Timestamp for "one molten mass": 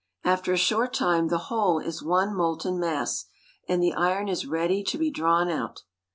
2.01-3.25